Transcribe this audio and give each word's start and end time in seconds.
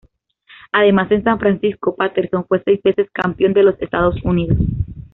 Además, 0.71 1.11
en 1.11 1.23
San 1.23 1.37
Francisco, 1.37 1.95
Patterson 1.95 2.43
fue 2.47 2.59
seis 2.65 2.81
veces 2.81 3.07
Campeón 3.13 3.53
de 3.53 3.61
los 3.61 3.79
Estados 3.79 4.15
Unidos. 4.23 4.57